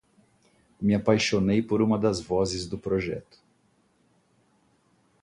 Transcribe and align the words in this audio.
Me 0.81 0.95
apaixonei 0.95 1.61
por 1.61 1.79
uma 1.79 1.95
das 1.95 2.19
vozes 2.19 2.67
do 2.67 2.75
projeto 2.75 3.37